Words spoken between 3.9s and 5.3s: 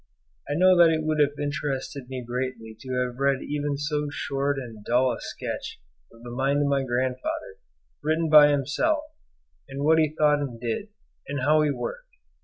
short and dull a